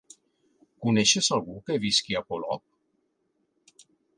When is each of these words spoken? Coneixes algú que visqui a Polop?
Coneixes 0.85 1.29
algú 1.37 1.59
que 1.67 1.77
visqui 1.85 2.19
a 2.21 2.25
Polop? 2.31 3.89